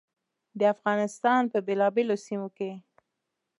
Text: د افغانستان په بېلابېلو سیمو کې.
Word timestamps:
د 0.59 0.61
افغانستان 0.75 1.41
په 1.51 1.57
بېلابېلو 1.67 2.15
سیمو 2.25 2.49
کې. 2.57 2.71